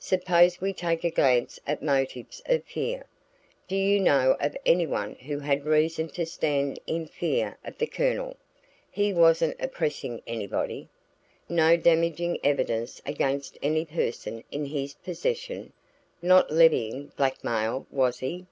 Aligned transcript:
Suppose 0.00 0.60
we 0.60 0.72
take 0.72 1.04
a 1.04 1.12
glance 1.12 1.60
at 1.64 1.80
motives 1.80 2.42
of 2.46 2.64
fear. 2.64 3.06
Do 3.68 3.76
you 3.76 4.00
know 4.00 4.36
of 4.40 4.56
anyone 4.66 5.14
who 5.14 5.38
had 5.38 5.64
reason 5.64 6.08
to 6.08 6.26
stand 6.26 6.80
in 6.88 7.06
fear 7.06 7.56
of 7.64 7.78
the 7.78 7.86
Colonel? 7.86 8.36
He 8.90 9.12
wasn't 9.12 9.54
oppressing 9.60 10.22
anybody? 10.26 10.88
No 11.48 11.76
damaging 11.76 12.40
evidence 12.42 13.00
against 13.06 13.58
any 13.62 13.84
person 13.84 14.42
in 14.50 14.64
his 14.64 14.94
possession? 14.94 15.72
Not 16.20 16.50
levying 16.50 17.12
blackmail 17.16 17.86
was 17.92 18.18
he?" 18.18 18.46